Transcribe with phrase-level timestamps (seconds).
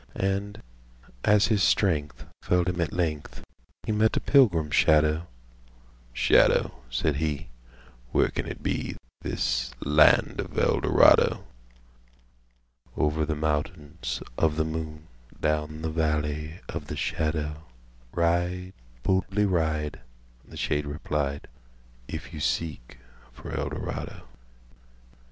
[0.15, 0.63] And,
[1.23, 3.43] as his strengthFailed him at length,
[3.85, 5.27] He met a pilgrim shadow
[6.11, 11.43] "Shadow," said he,"Where can it be This land of Eldorado?""Over
[13.27, 15.05] the mountainsOf the Moon,
[15.39, 17.65] Down the Valley of the Shadow,
[18.11, 18.73] Ride,
[19.03, 21.47] boldly ride,"The shade replied
[22.07, 22.97] "If you seek
[23.31, 24.23] for Eldorado!"